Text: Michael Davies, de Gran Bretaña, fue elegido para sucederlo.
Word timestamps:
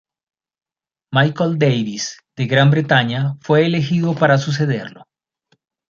Michael 1.17 1.59
Davies, 1.59 2.17
de 2.35 2.47
Gran 2.47 2.71
Bretaña, 2.71 3.35
fue 3.39 3.67
elegido 3.67 4.15
para 4.15 4.39
sucederlo. 4.39 5.03